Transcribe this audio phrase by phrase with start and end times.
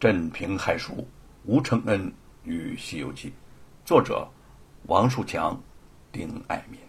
[0.00, 1.06] 镇平害蜀，
[1.44, 2.10] 吴承恩
[2.42, 3.28] 与《西游记》，
[3.84, 4.26] 作者
[4.84, 5.60] 王树强、
[6.10, 6.80] 丁爱民。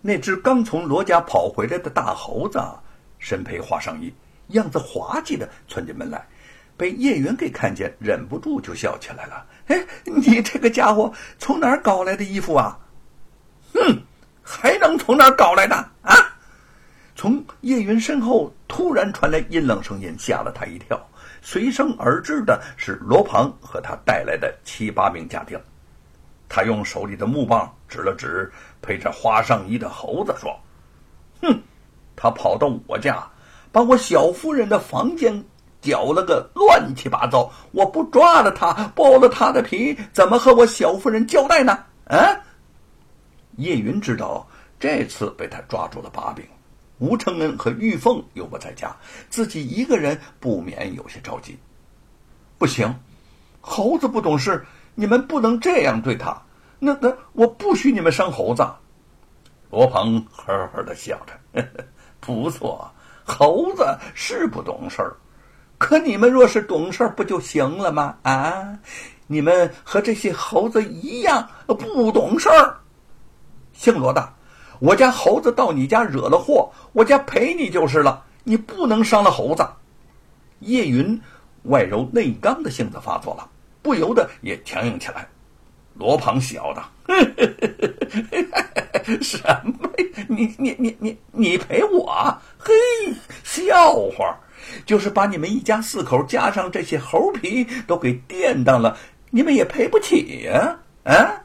[0.00, 2.60] 那只刚从罗家跑回来的大猴子，
[3.20, 4.12] 身披花上衣，
[4.48, 6.26] 样子滑稽的窜进门来，
[6.76, 9.46] 被叶云给看见，忍不住就笑起来了。
[9.68, 12.76] 哎，你这个家伙从哪儿搞来的衣服啊？
[13.74, 14.02] 哼，
[14.42, 16.16] 还能从哪儿搞来的啊？
[17.14, 20.96] 从叶云身后突然传来阴冷声音，吓了他一跳。
[21.42, 25.60] 随声而至的是罗庞和他带来的七八名家丁。
[26.48, 28.48] 他用手里的木棒指了指
[28.80, 30.56] 披着花上衣的猴子，说
[31.42, 31.60] ：“哼，
[32.14, 33.28] 他跑到我家，
[33.72, 35.44] 把我小夫人的房间
[35.80, 37.50] 搅了个乱七八糟。
[37.72, 42.16] 我不抓了他，剥了他的皮，怎么和我小夫人交代呢？”啊！
[43.56, 44.46] 叶云知道
[44.78, 46.46] 这次被他抓住了把柄。
[46.98, 48.96] 吴承恩和玉凤又不在家，
[49.30, 51.58] 自己一个人不免有些着急。
[52.58, 52.92] 不行，
[53.60, 56.42] 猴子不懂事，你们不能这样对他。
[56.80, 58.66] 那那我不许你们伤猴子。
[59.70, 61.84] 罗鹏呵呵的笑着，呵呵
[62.20, 62.90] 不错，
[63.24, 65.16] 猴子是不懂事儿，
[65.76, 68.16] 可你们若是懂事，不就行了吗？
[68.22, 68.78] 啊，
[69.26, 72.78] 你们和这些猴子一样不懂事儿。
[73.72, 74.37] 姓罗的。
[74.78, 78.24] 我家猴子到你家惹了祸，我家赔你就是了。
[78.44, 79.66] 你不能伤了猴子。
[80.60, 81.20] 叶云
[81.64, 83.48] 外柔内刚的性子发作了，
[83.82, 85.28] 不由得也强硬起来。
[85.94, 86.88] 罗庞笑道
[89.20, 89.90] ：“什么？
[90.28, 92.38] 你你你你你赔我？
[92.56, 92.72] 嘿，
[93.42, 94.38] 笑话！
[94.86, 98.96] 就是把你们一家四口加上这些猴皮都给垫当了，
[99.30, 100.78] 你们也赔不起呀！
[101.04, 101.42] 啊，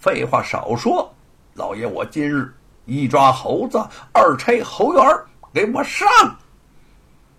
[0.00, 1.14] 废话少说，
[1.54, 2.52] 老爷我今日。”
[2.84, 3.78] 一抓猴子，
[4.12, 5.04] 二拆猴园
[5.52, 6.08] 给我上！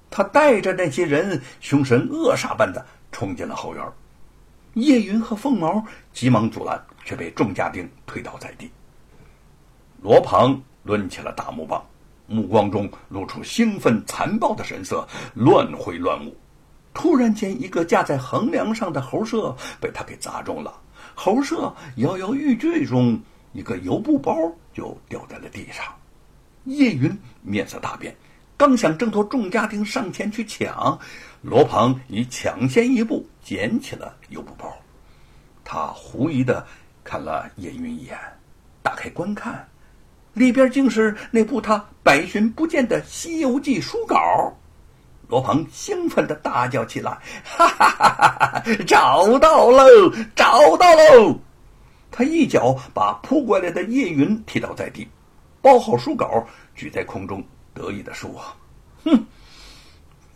[0.09, 3.83] 他带着那些人凶神恶煞般的冲进了后园。
[4.75, 5.83] 叶云和凤毛
[6.13, 8.71] 急忙阻拦，却被众家丁推倒在地。
[10.01, 11.83] 罗庞抡起了大木棒，
[12.27, 16.35] 目光中露出兴奋残暴的神色，乱挥乱舞。
[16.93, 20.73] 突然间，一个架在横梁上的猴舍被他给砸中了，
[21.15, 23.19] 猴舍摇摇欲坠中。
[23.51, 24.35] 一个油布包
[24.73, 25.85] 就掉在了地上，
[26.65, 28.15] 叶云面色大变，
[28.57, 30.99] 刚想挣脱众家丁上前去抢，
[31.41, 34.73] 罗鹏已抢先一步捡起了油布包。
[35.63, 36.65] 他狐疑的
[37.03, 38.17] 看了叶云一眼，
[38.81, 39.67] 打开观看，
[40.33, 44.17] 里边竟是那部他百寻不见的《西游记》书稿。
[45.29, 48.63] 罗鹏兴奋的大叫起来：“哈哈哈哈哈！
[48.85, 49.85] 找到喽，
[50.35, 51.39] 找到喽！”
[52.15, 55.07] 他一脚把扑过来的叶云踢倒在地，
[55.63, 57.43] 包好书稿，举在空中，
[57.73, 58.29] 得意地说
[59.03, 59.25] ：“哼，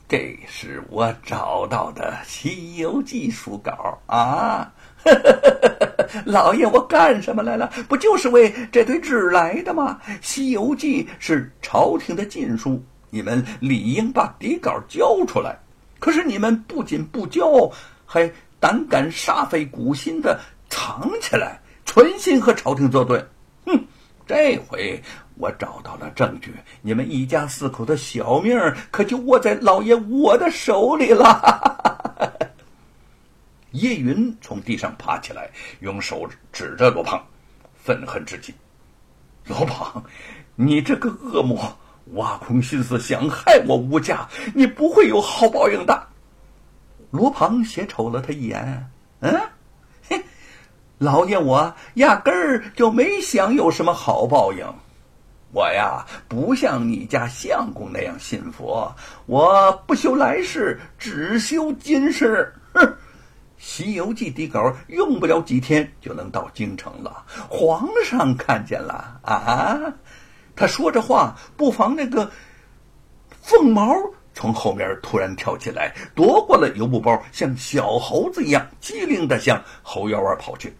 [0.10, 4.74] 这是我找到的《西游记》书稿啊！
[6.26, 7.72] 老爷，我干什么来了？
[7.88, 10.00] 不就是为这堆纸来的吗？
[10.20, 15.56] 《西游记》是朝廷的禁书，你们理应把底稿交出来。
[16.00, 17.70] 可是你们不仅不交，
[18.04, 18.28] 还
[18.60, 20.40] 胆敢煞费苦心的
[20.70, 21.62] 藏起来。”
[21.98, 23.26] 存心和朝廷作对，
[23.66, 23.84] 哼！
[24.28, 25.02] 这回
[25.34, 26.54] 我找到了证据，
[26.84, 28.56] 你们一家四口的小命
[28.92, 32.52] 可就握在老爷我的手里了。
[33.74, 35.50] 叶云从地上爬起来，
[35.80, 37.20] 用手指着罗胖，
[37.74, 38.54] 愤恨至极
[39.50, 40.04] ：“罗胖，
[40.54, 41.76] 你这个恶魔，
[42.14, 46.08] 挖空心思想害我吴家，你不会有好报应的。”
[47.10, 48.88] 罗胖斜瞅了他一眼，
[49.22, 49.42] 嗯。
[51.00, 54.66] 老爷，我压根儿就没想有什么好报应。
[55.54, 58.94] 我呀，不像你家相公那样信佛，
[59.28, 62.52] 我不修来世，只修今世。
[62.74, 62.84] 哼，
[63.58, 69.80] 《西游记》底稿用不了几天就能到京城了，皇上看见了啊！
[70.56, 72.30] 他说着话，不妨那个
[73.42, 73.96] 凤毛
[74.34, 80.76] 从后面突然跳起来，夺过了油布包，像小猴子一样机灵的向后院外跑去。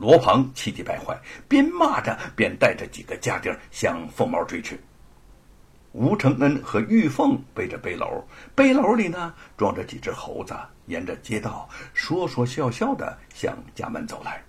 [0.00, 1.14] 罗庞气急败坏，
[1.46, 4.80] 边骂着边带着几个家丁向凤毛追去。
[5.92, 8.24] 吴承恩和玉凤背着背篓，
[8.54, 10.54] 背篓里呢装着几只猴子，
[10.86, 14.42] 沿着街道说说笑笑的向家门走来。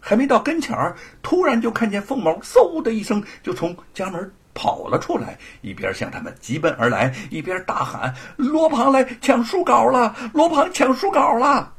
[0.00, 10.14] 还没到跟前儿，突然就看见凤毛嗖的一声就从家门跑了出来，一边向他们急奔而来，一边大喊：“罗庞来抢书稿了！
[10.34, 11.72] 罗庞抢书稿了！”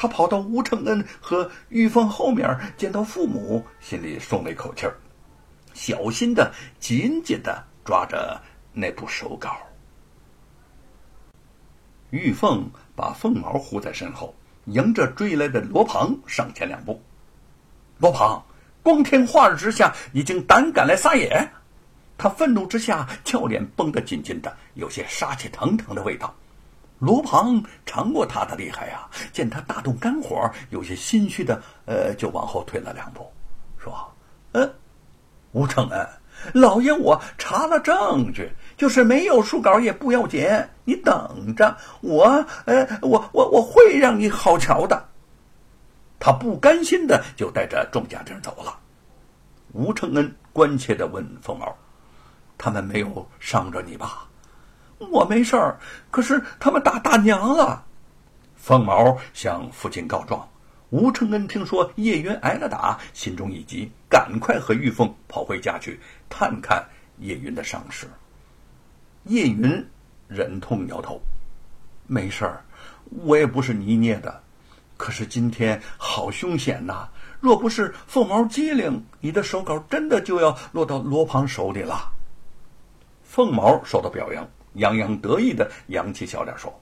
[0.00, 4.94] 他跑到吴承恩和玉凤后面，见到父母，心里松了一口气儿，
[5.74, 8.40] 小心的紧紧的抓着
[8.72, 9.56] 那部手稿。
[12.10, 14.32] 玉凤把凤毛护在身后，
[14.66, 17.02] 迎着追来的罗庞上前两步。
[17.98, 18.40] 罗庞
[18.84, 21.50] 光天化日之下，已经胆敢来撒野！
[22.16, 26.32] 他愤怒之下，俏脸绷得紧紧的，有些杀气腾腾的味道。
[26.98, 33.30] 罗庞尝过他的厉害呀，见他大动肝火，有些心虚的，呃，就往后退了两步，
[33.78, 33.94] 说
[34.52, 34.68] ：“呃，
[35.52, 36.08] 吴承恩，
[36.52, 40.44] 老爷我查了证据，就是没有书稿也不要紧，
[40.84, 45.08] 你等着，我，呃，我我我会让你好瞧的。”
[46.20, 48.76] 他不甘心的就带着众家丁走了。
[49.72, 51.72] 吴承恩关切的问凤毛
[52.58, 54.26] ：“他们没有伤着你吧？”
[54.98, 55.78] 我没事儿，
[56.10, 57.84] 可是他们打大娘了。
[58.56, 60.48] 凤毛向父亲告状。
[60.90, 66.00] 吴承恩听说叶云挨了打，心中一急，赶快和玉凤跑回家去
[66.30, 66.82] 探看
[67.18, 68.08] 叶云的伤势。
[69.24, 69.86] 叶云
[70.26, 71.20] 忍痛摇头
[72.08, 72.64] ：“没事儿，
[73.10, 74.42] 我也不是泥捏的。
[74.96, 77.06] 可是今天好凶险呐！
[77.38, 82.10] 若不是凤毛机灵，你的手稿真的就要落到罗胖手里了。”
[83.22, 84.48] 凤毛受到表扬。
[84.74, 86.80] 洋洋得意的扬起小脸说：“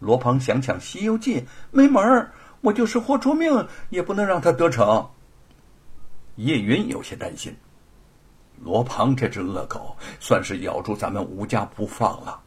[0.00, 1.40] 罗庞想抢《西游记》
[1.70, 5.10] 没门儿，我就是豁出命也不能让他得逞。”
[6.36, 7.54] 叶云有些担心，
[8.62, 12.40] 罗庞这只恶狗算是咬住咱们吴家不放了。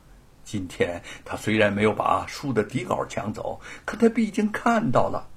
[0.43, 5.27] 今天他虽然没有把书的底稿抢走，可他毕竟看到了。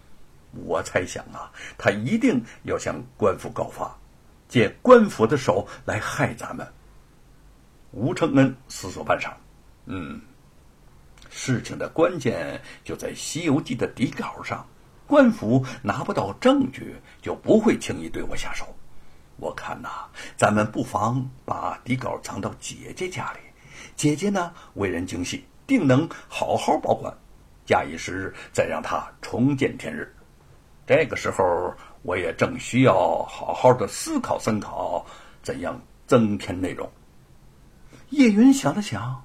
[0.64, 3.94] 我猜想啊，他一定要向官府告发，
[4.48, 6.66] 借官府的手来害咱们。
[7.96, 9.32] 吴承恩思索半晌，
[9.86, 10.20] 嗯，
[11.30, 14.66] 事情的关键就在《西游记》的底稿上，
[15.06, 18.66] 官府拿不到证据，就不会轻易对我下手。
[19.38, 19.88] 我看呐，
[20.36, 23.38] 咱们不妨把底稿藏到姐姐家里，
[23.96, 27.10] 姐姐呢为人精细，定能好好保管。
[27.64, 30.14] 假以时日，再让她重见天日。
[30.86, 35.02] 这个时候，我也正需要好好的思考思考，
[35.42, 36.86] 怎样增添内容。
[38.10, 39.20] 叶云想了想，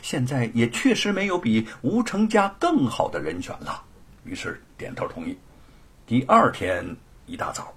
[0.00, 3.82] 现在也确实没有比吴成家更好的人选了，
[4.24, 5.36] 于是点头同意。
[6.06, 6.84] 第二天
[7.26, 7.72] 一大早，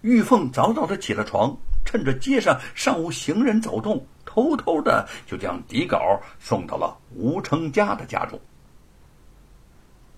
[0.00, 1.54] 玉凤早早的起了床，
[1.84, 8.40] 趁着街上尚无行人走动，偷偷的就将底稿送到了吴成家的家中。